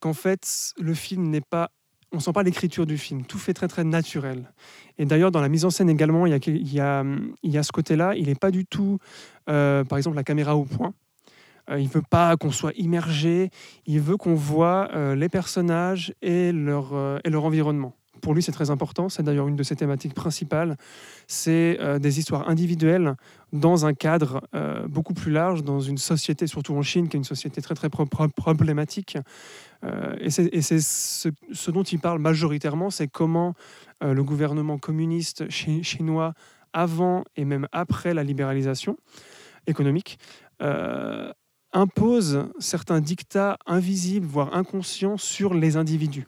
qu'en 0.00 0.12
fait 0.12 0.74
le 0.78 0.92
film 0.92 1.28
n'est 1.28 1.40
pas 1.40 1.70
on 2.12 2.20
sent 2.20 2.32
pas 2.32 2.42
l'écriture 2.42 2.86
du 2.86 2.98
film, 2.98 3.24
tout 3.24 3.38
fait 3.38 3.54
très 3.54 3.68
très 3.68 3.84
naturel. 3.84 4.52
Et 4.98 5.04
d'ailleurs, 5.04 5.30
dans 5.30 5.40
la 5.40 5.48
mise 5.48 5.64
en 5.64 5.70
scène 5.70 5.88
également, 5.88 6.26
il 6.26 6.30
y 6.30 6.34
a, 6.34 6.38
y 6.46 6.80
a, 6.80 7.04
y 7.42 7.58
a 7.58 7.62
ce 7.62 7.72
côté-là. 7.72 8.14
Il 8.16 8.26
n'est 8.26 8.34
pas 8.34 8.50
du 8.50 8.66
tout, 8.66 8.98
euh, 9.48 9.84
par 9.84 9.98
exemple, 9.98 10.16
la 10.16 10.24
caméra 10.24 10.56
au 10.56 10.64
point. 10.64 10.92
Euh, 11.70 11.80
il 11.80 11.88
veut 11.88 12.02
pas 12.02 12.36
qu'on 12.36 12.50
soit 12.50 12.72
immergé. 12.76 13.50
Il 13.86 14.00
veut 14.00 14.16
qu'on 14.16 14.34
voit 14.34 14.88
euh, 14.94 15.14
les 15.14 15.28
personnages 15.28 16.14
et 16.22 16.52
leur, 16.52 16.94
euh, 16.94 17.18
et 17.24 17.30
leur 17.30 17.44
environnement. 17.44 17.94
Pour 18.20 18.34
lui, 18.34 18.43
c'est 18.43 18.52
très 18.52 18.70
important. 18.70 19.08
C'est 19.08 19.22
d'ailleurs 19.22 19.49
une 19.49 19.56
de 19.56 19.62
ses 19.62 19.76
thématiques 19.76 20.14
principales. 20.14 20.76
C'est 21.26 21.78
euh, 21.81 21.99
des 21.99 22.19
histoires 22.19 22.49
individuelles 22.49 23.14
dans 23.52 23.87
un 23.87 23.94
cadre 23.94 24.43
euh, 24.55 24.87
beaucoup 24.87 25.14
plus 25.14 25.32
large, 25.32 25.64
dans 25.64 25.81
une 25.81 25.99
société, 25.99 26.46
surtout 26.46 26.75
en 26.75 26.82
Chine, 26.82 27.08
qui 27.08 27.17
est 27.17 27.19
une 27.19 27.25
société 27.25 27.61
très 27.62 27.75
très 27.75 27.88
pro- 27.88 28.06
pro- 28.06 28.28
problématique. 28.28 29.19
Euh, 29.84 30.17
et 30.20 30.31
c'est 30.31 30.81
ce, 30.81 31.70
dont 31.70 31.82
il 31.82 31.99
parle 31.99 32.19
majoritairement, 32.20 32.90
c'est 32.90 33.08
comment 33.08 33.55
le 34.02 34.22
gouvernement 34.25 34.78
communiste 34.78 35.50
chi- 35.50 35.82
chinois, 35.82 36.34
avant 36.72 37.25
et 37.37 37.44
même 37.44 37.67
après 37.72 38.14
la 38.14 38.22
libéralisation 38.22 38.96
économique, 39.67 40.19
impose 41.72 42.49
certains 42.58 43.00
dictats 43.00 43.58
invisibles, 43.67 44.26
voire 44.26 44.55
inconscients, 44.55 45.17
sur 45.17 45.55
les 45.55 45.76
individus. 45.76 46.26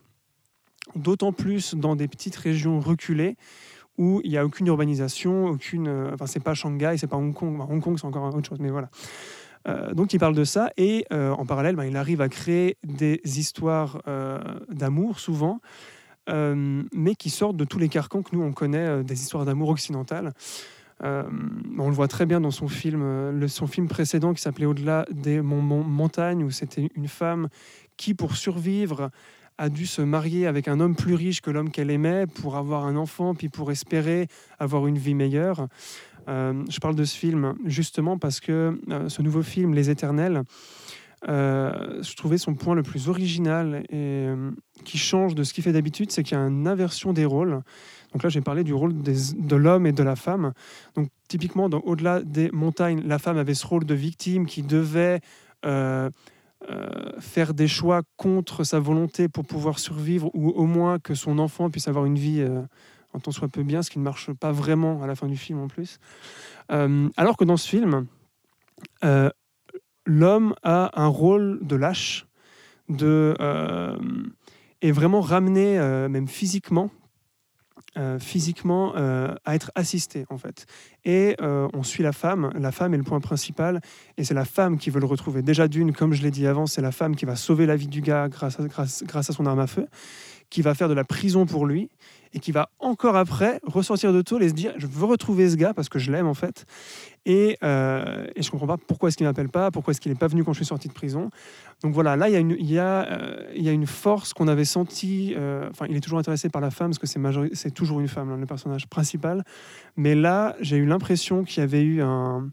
D'autant 0.97 1.33
plus 1.33 1.75
dans 1.75 1.97
des 1.97 2.09
petites 2.09 2.37
régions 2.37 2.81
reculées 2.81 3.37
où 3.99 4.21
il 4.25 4.31
n'y 4.31 4.39
a 4.39 4.45
aucune 4.45 4.67
urbanisation, 4.67 5.47
aucune. 5.47 5.87
euh, 5.89 6.11
Enfin, 6.15 6.27
c'est 6.27 6.41
pas 6.43 6.55
Shanghai, 6.55 6.97
c'est 6.99 7.07
pas 7.07 7.17
Hong 7.17 7.35
Kong. 7.35 7.61
Hong 7.69 7.81
Kong, 7.83 7.99
c'est 7.99 8.07
encore 8.07 8.25
autre 8.35 8.49
chose, 8.49 8.59
mais 8.61 8.71
voilà. 8.71 8.89
Euh, 9.69 9.95
donc 9.95 10.13
il 10.13 10.19
parle 10.19 10.35
de 10.35 10.45
ça 10.45 10.71
et 10.77 11.05
euh, 11.13 11.31
en 11.31 11.47
parallèle, 11.47 11.77
ben, 11.77 11.85
il 11.85 11.97
arrive 11.97 12.21
à 12.21 12.29
créer 12.29 12.77
des 12.85 13.21
histoires 13.25 14.03
d'amour 14.69 15.21
souvent, 15.21 15.61
mais 16.29 17.15
qui 17.15 17.31
sortent 17.31 17.57
de 17.57 17.65
tous 17.65 17.79
les 17.79 17.89
carcans 17.89 18.23
que 18.23 18.35
nous 18.35 18.43
on 18.43 18.53
connaît 18.53 19.05
des 19.05 19.15
histoires 19.21 19.45
d'amour 19.45 19.69
occidentales. 19.69 20.33
On 21.05 21.89
le 21.89 21.95
voit 21.95 22.09
très 22.09 22.27
bien 22.27 22.41
dans 22.41 22.51
son 22.51 22.69
film, 22.69 23.47
son 23.49 23.67
film 23.67 23.89
précédent 23.89 24.35
qui 24.35 24.41
s'appelait 24.43 24.67
Au-delà 24.67 25.05
des 25.11 25.41
mon- 25.43 25.63
mon- 25.63 25.85
montagnes, 25.85 26.45
où 26.45 26.51
c'était 26.51 26.89
une 26.95 27.09
femme 27.09 27.49
qui, 27.97 28.15
pour 28.15 28.37
survivre, 28.37 29.11
a 29.63 29.69
dû 29.69 29.87
se 29.87 30.03
marier 30.03 30.49
avec 30.49 30.67
un 30.67 30.81
homme 30.81 30.97
plus 30.97 31.15
riche 31.15 31.41
que 31.41 31.49
l'homme 31.49 31.71
qu'elle 31.71 31.91
aimait 31.91 32.27
pour 32.27 32.57
avoir 32.57 32.85
un 32.85 32.97
enfant, 32.97 33.33
puis 33.33 33.49
pour 33.49 33.71
espérer 33.71 34.27
avoir 34.59 34.89
une 34.89 34.99
vie 34.99 35.15
meilleure. 35.15 35.69
Euh, 36.29 36.65
je 36.69 36.81
parle 36.81 36.97
de 36.97 37.05
ce 37.05 37.17
film 37.17 37.55
justement 37.65 38.19
parce 38.19 38.41
que 38.41 38.77
euh, 38.91 39.09
ce 39.09 39.23
nouveau 39.23 39.43
film, 39.43 39.73
Les 39.73 39.89
Éternels, 39.89 40.43
euh, 41.29 42.03
je 42.03 42.17
trouvais 42.17 42.39
son 42.39 42.55
point 42.55 42.75
le 42.75 42.83
plus 42.83 43.09
original 43.09 43.85
et 43.89 44.27
euh, 44.27 44.51
qui 44.85 44.99
change 44.99 45.37
de 45.37 45.45
ce 45.45 45.55
qu'il 45.55 45.63
fait 45.63 45.73
d'habitude, 45.73 46.11
c'est 46.11 46.25
qu'il 46.25 46.37
y 46.37 46.41
a 46.41 46.45
une 46.45 46.67
inversion 46.67 47.13
des 47.13 47.25
rôles. 47.25 47.61
Donc 48.13 48.25
là, 48.25 48.29
j'ai 48.31 48.41
parlé 48.41 48.65
du 48.65 48.75
rôle 48.75 48.95
de 49.01 49.57
l'homme 49.57 49.87
et 49.87 49.93
de 49.93 50.03
la 50.03 50.17
femme. 50.17 50.55
Donc 50.97 51.07
typiquement, 51.29 51.67
Au-delà 51.67 52.21
des 52.21 52.51
montagnes, 52.51 53.01
la 53.07 53.21
femme 53.21 53.37
avait 53.37 53.55
ce 53.55 53.65
rôle 53.65 53.85
de 53.85 53.95
victime 53.95 54.45
qui 54.47 54.65
devait 54.65 55.21
euh, 56.71 57.21
faire 57.21 57.55
des 57.55 57.67
choix 57.67 58.03
contre 58.17 58.65
sa 58.65 58.79
volonté 58.79 59.29
pour 59.29 59.45
pouvoir 59.45 59.79
survivre 59.79 60.31
ou 60.35 60.51
au 60.51 60.67
moins 60.67 60.99
que 60.99 61.15
son 61.15 61.39
enfant 61.39 61.71
puisse 61.71 61.89
avoir 61.89 62.05
une 62.05 62.19
vie 62.19 62.41
euh, 62.41 62.63
un 63.15 63.19
tant 63.19 63.33
soit 63.33 63.49
peu 63.49 63.63
bien, 63.63 63.83
ce 63.83 63.91
qui 63.91 63.99
ne 63.99 64.05
marche 64.05 64.33
pas 64.33 64.53
vraiment 64.53 65.03
à 65.03 65.07
la 65.07 65.15
fin 65.15 65.27
du 65.27 65.37
film 65.37 65.59
en 65.59 65.69
plus. 65.69 65.99
Euh, 66.71 67.09
alors 67.17 67.37
que 67.37 67.45
dans 67.45 67.57
ce 67.57 67.69
film, 67.69 68.07
l'homme 70.07 70.55
a 70.63 71.01
un 71.01 71.09
rôle 71.09 71.59
de 71.63 71.77
lâche, 71.77 72.27
de, 72.89 73.37
est 74.81 74.93
vraiment 74.93 75.21
ramené, 75.21 75.79
même 76.09 76.29
physiquement, 76.29 76.91
euh, 77.99 78.19
physiquement 78.19 78.95
euh, 78.97 79.35
à 79.45 79.55
être 79.55 79.71
assisté 79.75 80.25
en 80.31 80.39
fait. 80.39 80.67
Et 81.05 81.37
euh, 81.43 81.69
on 81.75 81.83
suit 81.83 82.03
la 82.03 82.13
femme, 82.13 82.51
la 82.59 82.73
femme 82.73 82.95
est 82.95 82.97
le 82.97 83.03
point 83.03 83.21
principal, 83.21 83.83
et 84.17 84.25
c'est 84.25 84.33
la 84.33 84.47
femme 84.47 84.79
qui 84.79 84.89
veut 84.89 85.01
le 85.01 85.07
retrouver. 85.07 85.43
Déjà 85.43 85.69
d'une, 85.69 85.93
comme 85.93 86.15
je 86.15 86.23
l'ai 86.23 86.31
dit 86.31 86.47
avant, 86.47 86.67
c'est 86.67 86.81
la 86.81 86.93
femme 86.93 87.17
qui 87.17 87.27
va 87.27 87.37
sauver 87.37 87.67
la 87.67 87.77
vie 87.77 87.89
du 87.89 88.01
gars 88.01 88.29
grâce 88.29 88.59
grâce, 88.61 89.05
grâce 89.07 89.29
à 89.29 89.35
son 89.35 89.45
arme 89.45 89.59
à 89.59 89.67
feu, 89.67 89.89
qui 90.53 90.61
va 90.61 90.75
faire 90.75 90.91
de 90.91 90.95
la 90.95 91.05
prison 91.05 91.47
pour 91.47 91.65
lui, 91.65 91.89
et 92.35 92.39
qui 92.39 92.53
va 92.53 92.69
encore 92.79 93.17
après 93.17 93.59
ressortir 93.65 94.13
de 94.13 94.21
tôle 94.21 94.43
et 94.43 94.51
se 94.51 94.55
dire 94.55 94.75
je 94.77 94.87
veux 94.87 95.07
retrouver 95.07 95.49
ce 95.49 95.57
gars 95.57 95.73
parce 95.73 95.89
que 95.89 95.99
je 95.99 96.13
l'aime 96.13 96.27
en 96.27 96.35
fait. 96.35 96.67
Et, 97.25 97.57
euh, 97.63 98.27
et 98.35 98.43
je 98.43 98.51
comprends 98.51 98.67
pas 98.67 98.77
pourquoi 98.77 99.09
est-ce 99.09 99.17
qu'il 99.17 99.27
m'appelle 99.27 99.49
pas 99.49 99.71
pourquoi 99.71 99.93
est-ce 99.93 100.01
qu'il 100.01 100.13
n'est 100.13 100.19
pas 100.19 100.27
venu 100.29 100.45
quand 100.45 100.53
je 100.53 100.59
suis 100.59 100.67
sorti 100.67 100.89
de 100.89 100.93
prison. 100.93 101.31
Donc 101.83 101.95
voilà 101.95 102.17
là 102.17 102.29
il 102.29 102.33
y 102.33 102.37
a 102.37 102.39
une 102.39 102.57
il 102.59 102.71
y 102.71 102.79
euh, 102.79 103.47
y 103.55 103.69
a 103.69 103.73
une 103.73 103.87
force 103.87 104.35
qu'on 104.35 104.49
avait 104.49 104.65
senti 104.67 105.35
euh, 105.37 105.69
enfin 105.71 105.87
il 105.89 105.97
est 105.97 106.01
toujours 106.01 106.19
intéressé 106.19 106.51
par 106.51 106.61
la 106.61 106.71
femme 106.71 106.91
parce 106.91 106.99
que 106.99 107.07
c'est 107.07 107.21
c'est 107.55 107.73
toujours 107.73 108.01
une 108.01 108.09
femme 108.09 108.31
hein, 108.31 108.37
le 108.39 108.47
personnage 108.47 108.87
principal. 108.89 109.45
Mais 109.97 110.15
là 110.15 110.55
j'ai 110.61 110.77
eu 110.77 110.87
l'impression 110.87 111.45
qu'il 111.45 111.61
y 111.61 111.65
avait 111.65 111.83
eu 111.83 112.03
un 112.03 112.51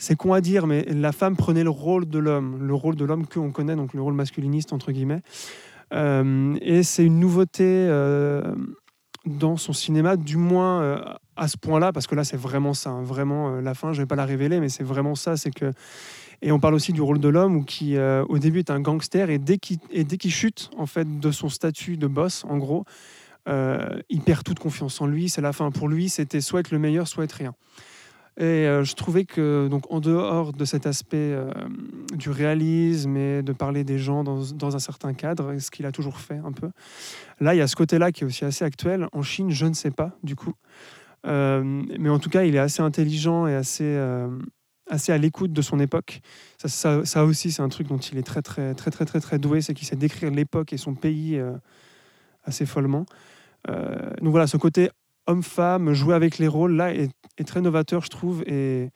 c'est 0.00 0.14
con 0.14 0.32
à 0.32 0.40
dire, 0.40 0.68
mais 0.68 0.84
la 0.84 1.10
femme 1.10 1.36
prenait 1.36 1.64
le 1.64 1.70
rôle 1.70 2.08
de 2.08 2.20
l'homme, 2.20 2.64
le 2.64 2.74
rôle 2.74 2.94
de 2.94 3.04
l'homme 3.04 3.26
qu'on 3.26 3.50
connaît, 3.50 3.74
donc 3.74 3.94
le 3.94 4.00
rôle 4.00 4.14
masculiniste, 4.14 4.72
entre 4.72 4.92
guillemets. 4.92 5.22
Euh, 5.92 6.56
et 6.60 6.82
c'est 6.82 7.04
une 7.04 7.18
nouveauté 7.18 7.64
euh, 7.64 8.54
dans 9.24 9.56
son 9.56 9.72
cinéma, 9.72 10.16
du 10.16 10.36
moins 10.36 10.82
euh, 10.82 11.00
à 11.36 11.48
ce 11.48 11.56
point-là, 11.56 11.92
parce 11.92 12.06
que 12.06 12.14
là, 12.14 12.24
c'est 12.24 12.36
vraiment 12.36 12.74
ça, 12.74 12.90
hein, 12.90 13.02
vraiment 13.02 13.60
la 13.60 13.74
fin, 13.74 13.92
je 13.92 14.02
vais 14.02 14.06
pas 14.06 14.16
la 14.16 14.24
révéler, 14.24 14.60
mais 14.60 14.68
c'est 14.68 14.84
vraiment 14.84 15.14
ça, 15.14 15.36
c'est 15.36 15.50
que... 15.50 15.72
Et 16.40 16.52
on 16.52 16.60
parle 16.60 16.74
aussi 16.74 16.92
du 16.92 17.00
rôle 17.00 17.18
de 17.18 17.28
l'homme, 17.28 17.64
qui, 17.64 17.98
au 17.98 18.38
début, 18.38 18.60
est 18.60 18.70
un 18.70 18.78
gangster, 18.78 19.28
et 19.28 19.38
dès 19.38 19.58
qu'il 19.58 19.78
dès 19.92 20.16
qu'il 20.16 20.30
chute, 20.30 20.70
en 20.78 20.86
fait, 20.86 21.18
de 21.18 21.30
son 21.32 21.48
statut 21.48 21.96
de 21.96 22.06
boss, 22.06 22.44
en 22.48 22.58
gros, 22.58 22.84
il 23.48 24.20
perd 24.24 24.44
toute 24.44 24.60
confiance 24.60 25.00
en 25.00 25.08
lui, 25.08 25.28
c'est 25.28 25.40
la 25.40 25.52
fin. 25.52 25.72
Pour 25.72 25.88
lui, 25.88 26.08
c'était 26.08 26.40
soit 26.40 26.60
être 26.60 26.70
le 26.70 26.78
meilleur, 26.78 27.08
soit 27.08 27.24
être 27.24 27.32
rien. 27.32 27.54
Et 28.38 28.68
euh, 28.68 28.84
je 28.84 28.94
trouvais 28.94 29.24
que, 29.24 29.66
donc, 29.66 29.90
en 29.90 29.98
dehors 29.98 30.52
de 30.52 30.64
cet 30.64 30.86
aspect 30.86 31.16
euh, 31.16 31.50
du 32.14 32.30
réalisme 32.30 33.16
et 33.16 33.42
de 33.42 33.52
parler 33.52 33.82
des 33.82 33.98
gens 33.98 34.22
dans, 34.22 34.40
dans 34.54 34.76
un 34.76 34.78
certain 34.78 35.12
cadre, 35.12 35.58
ce 35.58 35.72
qu'il 35.72 35.86
a 35.86 35.92
toujours 35.92 36.20
fait 36.20 36.40
un 36.44 36.52
peu, 36.52 36.70
là, 37.40 37.56
il 37.56 37.58
y 37.58 37.60
a 37.60 37.66
ce 37.66 37.74
côté-là 37.74 38.12
qui 38.12 38.22
est 38.22 38.26
aussi 38.26 38.44
assez 38.44 38.64
actuel. 38.64 39.08
En 39.12 39.22
Chine, 39.22 39.50
je 39.50 39.66
ne 39.66 39.74
sais 39.74 39.90
pas, 39.90 40.16
du 40.22 40.36
coup. 40.36 40.52
Euh, 41.26 41.82
mais 41.98 42.10
en 42.10 42.20
tout 42.20 42.30
cas, 42.30 42.44
il 42.44 42.54
est 42.54 42.60
assez 42.60 42.80
intelligent 42.80 43.48
et 43.48 43.56
assez, 43.56 43.98
assez 44.88 45.10
à 45.10 45.18
l'écoute 45.18 45.52
de 45.52 45.62
son 45.62 45.80
époque. 45.80 46.20
Ça, 46.64 47.04
ça, 47.04 47.24
aussi, 47.24 47.50
c'est 47.50 47.62
un 47.62 47.68
truc 47.68 47.88
dont 47.88 47.98
il 47.98 48.18
est 48.18 48.22
très, 48.22 48.42
très, 48.42 48.72
très, 48.74 48.92
très, 48.92 49.04
très, 49.04 49.18
très 49.18 49.38
doué, 49.40 49.62
c'est 49.62 49.74
qu'il 49.74 49.88
sait 49.88 49.96
décrire 49.96 50.30
l'époque 50.30 50.72
et 50.72 50.76
son 50.76 50.94
pays 50.94 51.42
assez 52.44 52.66
follement. 52.66 53.04
Donc 53.66 54.30
voilà, 54.30 54.46
ce 54.46 54.56
côté 54.56 54.90
homme-femme, 55.28 55.92
jouer 55.92 56.14
avec 56.16 56.38
les 56.38 56.48
rôles, 56.48 56.74
là, 56.74 56.92
est, 56.92 57.10
est 57.38 57.44
très 57.44 57.60
novateur, 57.60 58.02
je 58.02 58.08
trouve, 58.08 58.42
et, 58.46 58.90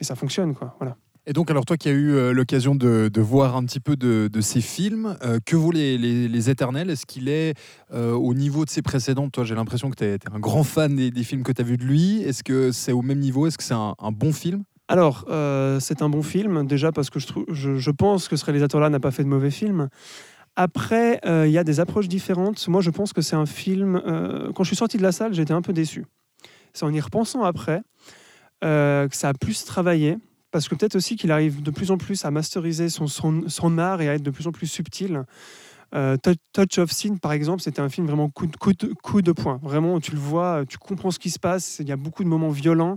et 0.00 0.04
ça 0.04 0.14
fonctionne, 0.14 0.54
quoi. 0.54 0.76
Voilà. 0.78 0.96
Et 1.28 1.32
donc, 1.32 1.50
alors 1.50 1.64
toi 1.64 1.76
qui 1.76 1.88
as 1.88 1.92
eu 1.92 2.12
euh, 2.14 2.32
l'occasion 2.32 2.76
de, 2.76 3.08
de 3.12 3.20
voir 3.20 3.56
un 3.56 3.64
petit 3.64 3.80
peu 3.80 3.96
de, 3.96 4.28
de 4.32 4.40
ces 4.40 4.60
films, 4.60 5.16
euh, 5.24 5.40
que 5.44 5.56
vaut 5.56 5.72
les, 5.72 5.98
les, 5.98 6.28
les 6.28 6.50
Éternels? 6.50 6.88
Est-ce 6.88 7.04
qu'il 7.04 7.28
est, 7.28 7.58
euh, 7.92 8.12
au 8.12 8.32
niveau 8.32 8.64
de 8.64 8.70
ses 8.70 8.80
précédents? 8.80 9.28
Toi, 9.28 9.42
j'ai 9.42 9.56
l'impression 9.56 9.90
que 9.90 9.96
tu 9.96 10.04
es, 10.04 10.18
un 10.32 10.38
grand 10.38 10.62
fan 10.62 10.94
des, 10.94 11.10
des 11.10 11.24
films 11.24 11.42
que 11.42 11.50
tu 11.50 11.62
as 11.62 11.64
vus 11.64 11.78
de 11.78 11.84
lui. 11.84 12.22
Est-ce 12.22 12.44
que 12.44 12.70
c'est 12.70 12.92
au 12.92 13.02
même 13.02 13.18
niveau? 13.18 13.48
Est-ce 13.48 13.58
que 13.58 13.64
c'est 13.64 13.74
un, 13.74 13.96
un 13.98 14.12
bon 14.12 14.32
film? 14.32 14.62
Alors, 14.86 15.24
euh, 15.28 15.80
c'est 15.80 16.00
un 16.00 16.08
bon 16.08 16.22
film, 16.22 16.64
déjà 16.64 16.92
parce 16.92 17.10
que 17.10 17.18
je, 17.18 17.26
trouve, 17.26 17.44
je, 17.50 17.76
je 17.76 17.90
pense 17.90 18.28
que 18.28 18.36
ce 18.36 18.44
réalisateur-là 18.44 18.88
n'a 18.88 19.00
pas 19.00 19.10
fait 19.10 19.24
de 19.24 19.28
mauvais 19.28 19.50
film. 19.50 19.88
Après, 20.56 21.20
euh, 21.26 21.46
il 21.46 21.52
y 21.52 21.58
a 21.58 21.64
des 21.64 21.80
approches 21.80 22.08
différentes. 22.08 22.66
Moi, 22.68 22.80
je 22.80 22.90
pense 22.90 23.12
que 23.12 23.20
c'est 23.20 23.36
un 23.36 23.44
film. 23.44 23.96
euh, 23.96 24.50
quand 24.52 24.64
je 24.64 24.68
suis 24.68 24.76
sorti 24.76 24.96
de 24.96 25.02
la 25.02 25.12
salle, 25.12 25.34
j'étais 25.34 25.52
un 25.52 25.60
peu 25.60 25.74
déçu. 25.74 26.06
C'est 26.72 26.84
en 26.84 26.92
y 26.92 27.00
repensant 27.00 27.42
après 27.42 27.82
euh, 28.64 29.06
que 29.06 29.14
ça 29.14 29.28
a 29.28 29.34
plus 29.34 29.64
travaillé. 29.66 30.16
Parce 30.50 30.68
que 30.68 30.74
peut-être 30.74 30.96
aussi 30.96 31.16
qu'il 31.16 31.30
arrive 31.30 31.62
de 31.62 31.70
plus 31.70 31.90
en 31.90 31.98
plus 31.98 32.24
à 32.24 32.30
masteriser 32.30 32.88
son, 32.88 33.78
art 33.78 34.00
et 34.00 34.08
à 34.08 34.14
être 34.14 34.22
de 34.22 34.30
plus 34.30 34.46
en 34.46 34.52
plus 34.52 34.66
subtil. 34.66 35.24
Touch, 35.92 36.78
of 36.78 36.90
Sin, 36.90 37.16
par 37.16 37.32
exemple, 37.32 37.60
c'était 37.60 37.80
un 37.80 37.90
film 37.90 38.06
vraiment 38.06 38.30
coup 38.30 38.46
de, 38.46 38.56
coup, 38.94 39.22
de, 39.22 39.32
poing. 39.32 39.60
Vraiment, 39.62 40.00
tu 40.00 40.12
le 40.12 40.18
vois, 40.18 40.64
tu 40.66 40.78
comprends 40.78 41.10
ce 41.10 41.18
qui 41.18 41.28
se 41.30 41.38
passe. 41.38 41.78
Il 41.80 41.88
y 41.88 41.92
a 41.92 41.96
beaucoup 41.96 42.24
de 42.24 42.28
moments 42.28 42.50
violents. 42.50 42.96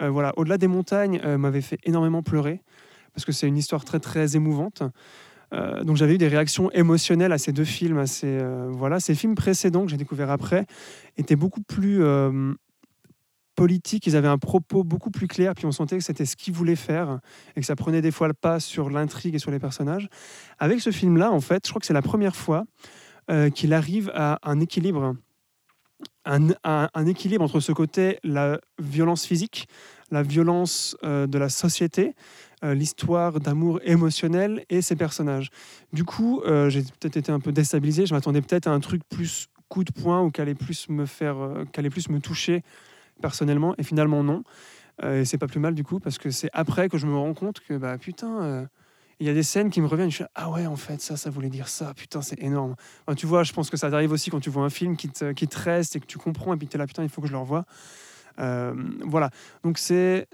Voilà, 0.00 0.32
Au-delà 0.36 0.58
des 0.58 0.66
montagnes, 0.66 1.20
m'avait 1.38 1.60
fait 1.62 1.78
énormément 1.84 2.22
pleurer 2.22 2.60
parce 3.14 3.24
que 3.24 3.32
c'est 3.32 3.46
une 3.46 3.56
histoire 3.56 3.84
très 3.84 4.00
très 4.00 4.36
émouvante. 4.36 4.82
Euh, 5.52 5.84
donc 5.84 5.96
j'avais 5.96 6.14
eu 6.14 6.18
des 6.18 6.28
réactions 6.28 6.70
émotionnelles 6.72 7.32
à 7.32 7.38
ces 7.38 7.52
deux 7.52 7.64
films. 7.64 7.98
À 7.98 8.06
ces, 8.06 8.26
euh, 8.26 8.68
voilà, 8.70 9.00
ces 9.00 9.14
films 9.14 9.34
précédents 9.34 9.84
que 9.84 9.90
j'ai 9.90 9.96
découverts 9.96 10.30
après 10.30 10.66
étaient 11.16 11.36
beaucoup 11.36 11.62
plus 11.62 12.02
euh, 12.02 12.54
politiques. 13.54 14.06
Ils 14.06 14.16
avaient 14.16 14.28
un 14.28 14.38
propos 14.38 14.84
beaucoup 14.84 15.10
plus 15.10 15.28
clair, 15.28 15.54
puis 15.54 15.66
on 15.66 15.72
sentait 15.72 15.98
que 15.98 16.04
c'était 16.04 16.24
ce 16.24 16.36
qu'ils 16.36 16.54
voulaient 16.54 16.76
faire 16.76 17.20
et 17.56 17.60
que 17.60 17.66
ça 17.66 17.76
prenait 17.76 18.00
des 18.00 18.10
fois 18.10 18.28
le 18.28 18.34
pas 18.34 18.60
sur 18.60 18.90
l'intrigue 18.90 19.34
et 19.34 19.38
sur 19.38 19.50
les 19.50 19.58
personnages. 19.58 20.08
Avec 20.58 20.80
ce 20.80 20.90
film-là, 20.90 21.30
en 21.30 21.40
fait, 21.40 21.66
je 21.66 21.70
crois 21.70 21.80
que 21.80 21.86
c'est 21.86 21.92
la 21.92 22.02
première 22.02 22.36
fois 22.36 22.64
qu'il 23.54 23.72
arrive 23.72 24.10
à 24.14 24.38
un 24.42 24.60
équilibre. 24.60 25.14
Un, 26.24 27.06
équilibre 27.06 27.44
entre 27.44 27.60
ce 27.60 27.72
côté, 27.72 28.18
la 28.24 28.60
violence 28.78 29.24
physique, 29.24 29.68
la 30.10 30.22
violence 30.22 30.96
de 31.02 31.38
la 31.38 31.48
société, 31.48 32.14
euh, 32.64 32.74
l'histoire 32.74 33.40
d'amour 33.40 33.80
émotionnel 33.82 34.64
et 34.70 34.82
ses 34.82 34.94
personnages. 34.94 35.50
Du 35.92 36.04
coup, 36.04 36.42
euh, 36.46 36.70
j'ai 36.70 36.82
peut-être 36.82 37.16
été 37.16 37.32
un 37.32 37.40
peu 37.40 37.50
déstabilisé. 37.50 38.06
Je 38.06 38.14
m'attendais 38.14 38.40
peut-être 38.40 38.68
à 38.68 38.70
un 38.70 38.78
truc 38.78 39.02
plus 39.08 39.48
coup 39.68 39.82
de 39.82 39.90
poing 39.90 40.22
ou 40.22 40.30
qui 40.30 40.40
allait 40.40 40.54
plus 40.54 40.88
me 40.88 41.04
faire, 41.04 41.38
euh, 41.38 41.64
qui 41.72 41.80
allait 41.80 41.90
plus 41.90 42.08
me 42.08 42.20
toucher 42.20 42.62
personnellement. 43.20 43.74
Et 43.78 43.82
finalement, 43.82 44.22
non. 44.22 44.44
Et 45.02 45.24
c'est 45.24 45.38
pas 45.38 45.48
plus 45.48 45.58
mal 45.58 45.74
du 45.74 45.82
coup 45.82 45.98
parce 45.98 46.18
que 46.18 46.30
c'est 46.30 46.50
après 46.52 46.88
que 46.88 46.98
je 46.98 47.06
me 47.06 47.16
rends 47.16 47.34
compte 47.34 47.60
que 47.60 47.74
bah 47.76 47.96
putain. 47.98 48.68
il 49.18 49.26
y 49.26 49.30
a 49.30 49.34
des 49.34 49.42
scènes 49.42 49.70
qui 49.70 49.80
me 49.80 49.86
reviennent, 49.86 50.10
je 50.10 50.16
suis 50.16 50.24
là, 50.24 50.30
ah 50.34 50.50
ouais, 50.50 50.66
en 50.66 50.76
fait, 50.76 51.00
ça, 51.00 51.16
ça 51.16 51.30
voulait 51.30 51.48
dire 51.48 51.66
ça, 51.66 51.94
putain, 51.94 52.20
c'est 52.20 52.40
énorme. 52.40 52.76
Tu 53.16 53.26
vois, 53.26 53.42
je 53.42 53.52
pense 53.52 53.70
que 53.70 53.76
ça 53.76 53.90
t'arrive 53.90 54.12
aussi 54.12 54.30
quand 54.30 54.38
tu 54.38 54.50
vois 54.50 54.64
un 54.64 54.70
film 54.70 54.96
qui 54.96 55.08
te, 55.08 55.32
qui 55.32 55.48
te 55.48 55.58
reste 55.58 55.96
et 55.96 56.00
que 56.00 56.06
tu 56.06 56.18
comprends, 56.18 56.52
et 56.54 56.56
puis 56.58 56.68
tu 56.68 56.76
es 56.76 56.78
là, 56.78 56.86
putain, 56.86 57.02
il 57.02 57.08
faut 57.08 57.22
que 57.22 57.26
je 57.26 57.32
le 57.32 57.38
revoie. 57.38 57.64
Voilà, 58.36 59.30
donc 59.64 59.78
c'est 59.78 60.28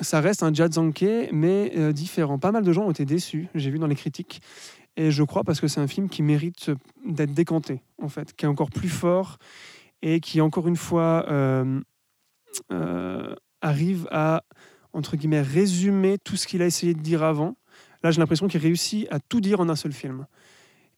ça 0.00 0.20
reste 0.20 0.42
un 0.42 0.52
Jadzanke, 0.52 1.30
mais 1.32 1.72
euh, 1.76 1.92
différent. 1.92 2.38
Pas 2.38 2.52
mal 2.52 2.64
de 2.64 2.72
gens 2.72 2.84
ont 2.84 2.90
été 2.90 3.04
déçus, 3.04 3.48
j'ai 3.54 3.70
vu 3.70 3.78
dans 3.78 3.86
les 3.86 3.96
critiques. 3.96 4.40
Et 4.96 5.10
je 5.10 5.22
crois 5.22 5.44
parce 5.44 5.60
que 5.60 5.68
c'est 5.68 5.80
un 5.80 5.86
film 5.86 6.08
qui 6.08 6.22
mérite 6.22 6.70
d'être 7.06 7.32
décanté, 7.32 7.80
en 8.02 8.08
fait, 8.08 8.34
qui 8.34 8.44
est 8.44 8.48
encore 8.48 8.70
plus 8.70 8.88
fort 8.88 9.38
et 10.02 10.20
qui, 10.20 10.40
encore 10.40 10.66
une 10.68 10.76
fois, 10.76 11.26
euh, 11.28 11.80
euh, 12.72 13.34
arrive 13.60 14.08
à, 14.10 14.42
entre 14.92 15.16
guillemets, 15.16 15.42
résumer 15.42 16.18
tout 16.18 16.36
ce 16.36 16.46
qu'il 16.46 16.62
a 16.62 16.66
essayé 16.66 16.94
de 16.94 17.00
dire 17.00 17.22
avant. 17.22 17.56
Là, 18.02 18.10
j'ai 18.10 18.20
l'impression 18.20 18.48
qu'il 18.48 18.60
réussit 18.60 19.06
à 19.10 19.20
tout 19.20 19.40
dire 19.40 19.60
en 19.60 19.68
un 19.68 19.76
seul 19.76 19.92
film. 19.92 20.26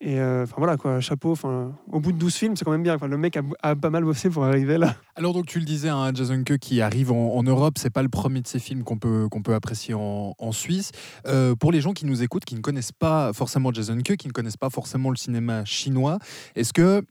Et 0.05 0.19
euh, 0.19 0.43
enfin 0.43 0.55
voilà 0.57 0.75
quoi, 0.75 0.99
chapeau. 0.99 1.31
Enfin, 1.31 1.73
au 1.89 2.01
bout 2.01 2.11
de 2.11 2.17
12 2.17 2.35
films, 2.35 2.55
c'est 2.57 2.65
quand 2.65 2.71
même 2.71 2.83
bien. 2.83 2.95
Enfin, 2.95 3.07
le 3.07 3.17
mec 3.17 3.39
a, 3.61 3.75
pas 3.75 3.89
mal 3.89 4.03
bossé 4.03 4.29
pour 4.29 4.43
arriver 4.43 4.77
là. 4.77 4.95
Alors 5.15 5.33
donc 5.33 5.45
tu 5.45 5.59
le 5.59 5.65
disais, 5.65 5.87
un 5.87 6.13
Jason 6.13 6.43
Ke 6.43 6.57
qui 6.57 6.81
arrive 6.81 7.13
en, 7.13 7.35
en 7.35 7.43
Europe, 7.43 7.77
c'est 7.77 7.89
pas 7.89 8.03
le 8.03 8.09
premier 8.09 8.41
de 8.41 8.47
ces 8.47 8.59
films 8.59 8.83
qu'on 8.83 8.97
peut, 8.97 9.29
qu'on 9.31 9.41
peut 9.41 9.53
apprécier 9.53 9.93
en, 9.93 10.35
en 10.37 10.51
Suisse. 10.51 10.91
Euh, 11.25 11.55
pour 11.55 11.71
les 11.71 11.79
gens 11.79 11.93
qui 11.93 12.05
nous 12.05 12.21
écoutent, 12.21 12.43
qui 12.43 12.55
ne 12.55 12.61
connaissent 12.61 12.91
pas 12.91 13.31
forcément 13.31 13.71
Jason 13.71 13.97
Ke, 13.99 14.15
qui 14.15 14.27
ne 14.27 14.33
connaissent 14.33 14.57
pas 14.57 14.69
forcément 14.69 15.09
le 15.09 15.15
cinéma 15.15 15.63
chinois, 15.63 16.19
est-ce 16.55 16.73
que 16.73 17.01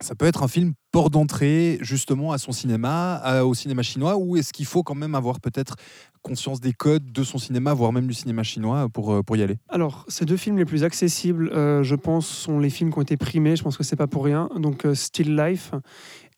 ça 0.00 0.14
peut 0.14 0.26
être 0.26 0.42
un 0.42 0.48
film 0.48 0.72
port 0.92 1.10
d'entrée 1.10 1.78
justement 1.80 2.32
à 2.32 2.38
son 2.38 2.52
cinéma, 2.52 3.42
au 3.42 3.54
cinéma 3.54 3.82
chinois, 3.82 4.16
ou 4.16 4.36
est-ce 4.36 4.52
qu'il 4.52 4.66
faut 4.66 4.82
quand 4.82 4.94
même 4.94 5.14
avoir 5.14 5.40
peut-être 5.40 5.76
conscience 6.20 6.60
des 6.60 6.72
codes 6.72 7.10
de 7.10 7.24
son 7.24 7.38
cinéma, 7.38 7.74
voire 7.74 7.92
même 7.92 8.06
du 8.06 8.14
cinéma 8.14 8.42
chinois 8.42 8.88
pour, 8.88 9.12
euh, 9.12 9.22
pour 9.22 9.36
y 9.36 9.42
aller? 9.42 9.56
Alors, 9.68 10.04
ces 10.08 10.24
deux 10.24 10.36
films 10.36 10.58
les 10.58 10.64
plus 10.64 10.84
accessibles, 10.84 11.48
euh, 11.48 11.82
je 11.82 11.94
pense, 11.96 12.28
sont 12.28 12.58
les 12.60 12.70
films 12.70 12.92
qui 12.92 12.98
ont 12.98 13.02
été 13.02 13.16
primés. 13.16 13.56
Je 13.56 13.62
pense 13.62 13.76
que 13.76 13.82
c'est 13.82 13.96
pas 13.96 14.06
pour 14.06 14.24
rien. 14.24 14.48
Donc, 14.56 14.84
euh, 14.84 14.94
Still 14.94 15.34
Life 15.34 15.72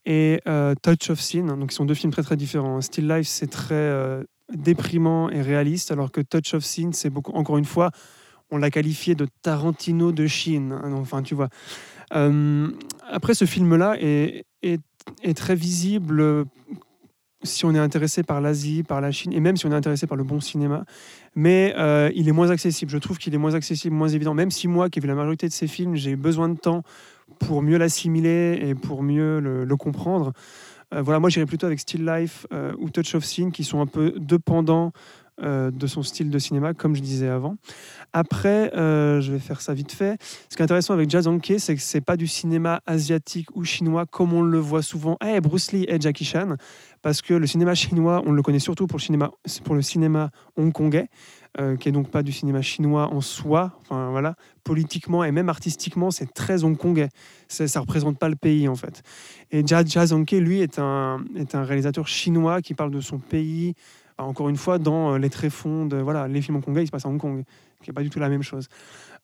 et 0.07 0.41
Touch 0.83 1.11
of 1.11 1.21
Sin. 1.21 1.47
Donc, 1.57 1.73
ils 1.73 1.75
sont 1.75 1.85
deux 1.85 1.95
films 1.95 2.13
très 2.13 2.23
très 2.23 2.37
différents. 2.37 2.81
Still 2.81 3.09
Life, 3.09 3.27
c'est 3.27 3.51
très 3.51 4.23
déprimant 4.55 5.31
et 5.31 5.41
réaliste, 5.41 5.91
alors 5.91 6.13
que 6.13 6.21
Touch 6.21 6.55
of 6.55 6.65
Sin, 6.65 6.91
c'est 6.93 7.11
beaucoup. 7.11 7.33
Encore 7.33 7.57
une 7.57 7.65
fois, 7.65 7.91
on 8.51 8.59
l'a 8.59 8.71
qualifié 8.71 9.15
de 9.15 9.27
Tarantino 9.43 10.13
de 10.13 10.27
Chine. 10.27 10.73
hein, 10.73 10.93
Enfin, 10.93 11.23
tu 11.23 11.35
vois. 11.35 11.49
Euh, 12.13 12.69
après, 13.09 13.35
ce 13.35 13.45
film-là 13.45 13.97
est, 14.01 14.45
très 15.37 15.55
visible 15.55 16.21
euh, 16.21 16.45
si 17.43 17.65
on 17.65 17.75
est 17.75 17.79
intéressé 17.79 18.23
par 18.23 18.41
l'Asie, 18.41 18.83
par 18.83 19.01
la 19.01 19.11
Chine, 19.11 19.33
et 19.33 19.41
même 19.41 19.57
si 19.57 19.67
on 19.67 19.73
est 19.73 19.77
intéressé 19.77 20.07
par 20.07 20.17
le 20.17 20.25
bon 20.25 20.41
cinéma. 20.41 20.85
Mais 21.35 21.75
euh, 21.77 22.11
il 22.15 22.29
est 22.29 22.33
moins 22.33 22.51
accessible. 22.51 22.91
Je 22.91 22.99
trouve 22.99 23.19
qu'il 23.19 23.35
est 23.35 23.39
moins 23.39 23.55
accessible, 23.55 23.95
moins 23.95 24.09
évident. 24.09 24.35
Même 24.35 24.51
si 24.51 24.69
moi, 24.69 24.89
qui 24.89 24.99
ai 24.99 25.03
vu 25.03 25.09
la 25.09 25.15
majorité 25.15 25.49
de 25.49 25.53
ces 25.53 25.67
films, 25.67 25.97
j'ai 25.97 26.17
besoin 26.17 26.49
de 26.49 26.59
temps 26.59 26.83
pour 27.41 27.63
mieux 27.63 27.79
l'assimiler 27.79 28.59
et 28.63 28.75
pour 28.75 29.03
mieux 29.03 29.41
le, 29.41 29.77
comprendre. 29.77 30.33
Voilà, 30.93 31.19
moi, 31.19 31.29
j'irais 31.29 31.47
plutôt 31.47 31.67
avec 31.67 31.81
Still 31.81 32.07
Life 32.07 32.47
ou 32.79 32.89
Touch 32.89 33.15
of 33.17 33.25
Sin, 33.25 33.51
qui 33.51 33.65
sont 33.65 33.81
un 33.81 33.87
peu 33.87 34.15
dépendants 34.17 34.93
euh, 35.43 35.71
de 35.71 35.87
son 35.87 36.03
style 36.03 36.31
de 36.31 36.39
cinéma, 36.39 36.75
comme 36.75 36.95
je 36.95 37.03
disais 37.03 37.29
avant. 37.29 37.57
Après, 38.13 38.73
euh, 38.77 39.21
je 39.21 39.33
vais 39.33 39.39
faire 39.39 39.61
ça 39.61 39.75
vite 39.75 39.93
fait. 39.93 40.17
Ce 40.49 40.57
qui 40.57 40.63
est 40.63 40.65
intéressant 40.65 40.95
avec 40.95 41.11
Jazz 41.11 41.27
Anke, 41.27 41.55
c'est 41.59 41.75
que 41.75 41.81
c'est 41.83 42.01
pas 42.01 42.17
du 42.17 42.27
cinéma 42.27 42.81
asiatique 42.87 43.49
ou 43.57 43.65
chinois 43.65 44.07
comme 44.07 44.33
on 44.33 44.43
le 44.43 44.59
voit 44.59 44.83
souvent. 44.83 45.17
Eh, 45.25 45.41
Bruce 45.41 45.73
Lee 45.73 45.85
et 45.89 46.01
Jackie 46.01 46.25
Chan, 46.25 46.55
parce 47.03 47.23
que 47.23 47.35
le 47.35 47.47
cinéma 47.47 47.75
chinois, 47.75 48.23
on 48.27 48.33
le 48.33 48.43
connaît 48.43 48.59
surtout 48.61 48.87
pour 48.87 48.99
le 48.99 49.03
cinéma, 49.03 49.31
pour 49.65 49.75
le 49.75 49.83
cinéma 49.83 50.31
hongkongais, 50.57 51.09
euh, 51.61 51.77
qui 51.77 51.89
est 51.89 51.93
donc 51.93 52.09
pas 52.11 52.23
du 52.23 52.33
cinéma 52.33 52.63
chinois 52.63 53.13
en 53.13 53.21
soi. 53.21 53.73
Enfin 53.83 54.11
voilà, 54.11 54.37
politiquement 54.63 55.25
et 55.25 55.33
même 55.33 55.49
artistiquement, 55.49 56.11
c'est 56.13 56.33
très 56.33 56.63
hongkongais. 56.65 57.09
C'est- 57.49 57.67
Ça 57.69 57.81
représente 57.81 58.19
pas 58.19 58.29
le 58.29 58.37
pays 58.37 58.69
en 58.69 58.75
fait. 58.77 59.03
Et 59.51 59.67
Jazz 59.67 60.13
Anke, 60.13 60.33
lui, 60.33 60.61
est 60.61 60.79
un 60.79 61.25
est 61.37 61.55
un 61.57 61.65
réalisateur 61.65 62.07
chinois 62.07 62.63
qui 62.63 62.75
parle 62.75 62.91
de 62.93 63.01
son 63.01 63.19
pays. 63.19 63.75
Encore 64.19 64.49
une 64.49 64.57
fois, 64.57 64.79
dans 64.79 65.15
euh, 65.15 65.19
les 65.19 65.31
tréfonds 65.31 65.87
de 65.87 65.97
voilà, 65.97 66.29
les 66.29 66.41
films 66.41 66.59
hongkongais, 66.59 66.83
ils 66.83 66.87
se 66.87 66.93
passent 66.93 67.07
à 67.07 67.09
Hong 67.09 67.21
Kong, 67.21 67.45
qui 67.83 67.91
n'est 67.91 67.95
pas 67.95 68.03
du 68.03 68.11
tout 68.11 68.21
la 68.21 68.29
même 68.29 68.43
chose. 68.43 68.69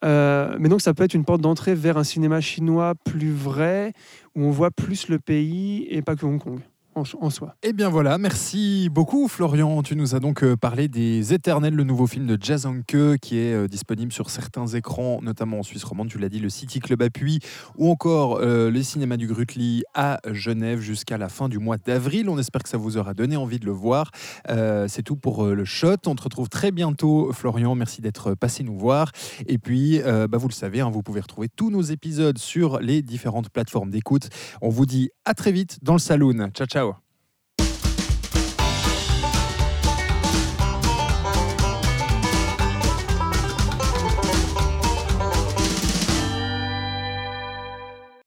Euh, 0.05 0.57
mais 0.59 0.69
donc 0.69 0.81
ça 0.81 0.95
peut 0.95 1.05
être 1.05 1.15
une 1.15 1.25
porte 1.25 1.41
d'entrée 1.41 1.75
vers 1.75 1.97
un 1.97 2.05
cinéma 2.05 2.41
chinois 2.41 2.95
plus 3.05 3.33
vrai, 3.33 3.93
où 4.35 4.45
on 4.45 4.51
voit 4.51 4.71
plus 4.71 5.09
le 5.09 5.19
pays 5.19 5.87
et 5.91 6.03
pas 6.03 6.17
que 6.17 6.27
Hong 6.27 6.41
Kong 6.43 6.61
en, 6.95 7.31
soi. 7.31 7.55
Eh 7.63 7.73
bien 7.73 7.89
voilà, 7.89 8.19
merci 8.19 8.89
beaucoup 8.91 9.29
Florian. 9.29 9.83
Tu 9.83 9.97
nous 9.97 10.15
as 10.15 10.21
donc 10.21 10.43
euh, 10.43 10.57
parlé 10.57 10.89
des 10.89 11.33
Éternels, 11.33 11.75
le 11.75 11.85
nouveau 11.85 12.07
film 12.07 12.27
de 12.27 12.37
Jazz 12.41 12.67
Anke 12.67 13.19
qui 13.21 13.39
est 13.39 13.55
euh, 13.55 13.69
disponible 13.69 14.13
sur 14.13 14.31
certains 14.31 14.67
écrans, 14.67 15.21
notamment 15.23 15.61
en 15.61 15.63
Suisse 15.63 15.85
romande, 15.85 16.09
tu 16.09 16.19
l'as 16.19 16.29
dit, 16.29 16.41
le 16.41 16.51
City 16.51 16.81
Club 16.81 17.03
Appui, 17.03 17.41
ou 17.77 17.91
encore 17.91 18.39
euh, 18.41 18.71
les 18.71 18.83
cinémas 18.83 19.17
du 19.17 19.27
Grutli 19.27 19.85
à 19.95 20.19
Genève 20.31 20.81
jusqu'à 20.81 21.19
la 21.19 21.29
fin 21.29 21.49
du 21.49 21.59
mois 21.59 21.79
d'avril. 21.79 22.29
On 22.29 22.39
espère 22.39 22.63
que 22.63 22.69
ça 22.69 22.77
vous 22.77 22.97
aura 22.97 23.15
donné 23.15 23.37
envie 23.37 23.59
de 23.59 23.67
le 23.67 23.73
voir. 23.73 24.11
Euh, 24.49 24.87
C'est 24.89 25.03
tout 25.03 25.17
pour 25.17 25.47
le 25.47 25.65
shot. 25.65 25.97
On 26.07 26.15
te 26.15 26.23
retrouve 26.23 26.49
très 26.49 26.73
bientôt 26.73 27.33
Florian. 27.33 27.75
Merci 27.75 28.01
d'être 28.01 28.35
passé 28.35 28.65
nous 28.65 28.79
voir. 28.79 29.13
Et 29.47 29.59
puis, 29.59 30.01
bah, 30.05 30.39
vous 30.39 30.49
le 30.49 30.53
savez, 30.53 30.81
hein, 30.81 30.91
vous 30.91 31.03
pouvez 31.03 31.21
retrouver 31.21 31.49
tous 31.49 31.71
nos 31.71 31.83
épisodes 31.83 32.39
sur 32.39 32.81
les 32.81 33.03
différentes 33.03 33.51
plateformes 33.51 33.91
d'écoute. 33.91 34.29
On 34.61 34.69
vous 34.69 34.87
dit 34.87 35.11
à 35.25 35.35
très 35.35 35.53
vite 35.53 35.79
dans 35.83 35.95
le 35.95 35.99
saloon. 35.99 36.51
Ciao, 36.53 36.67
ciao. 36.67 36.80